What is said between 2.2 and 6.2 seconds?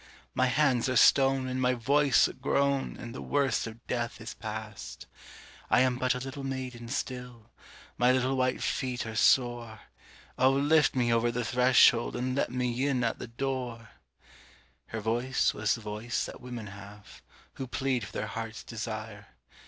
a groan, And the worst of death is past. I am but a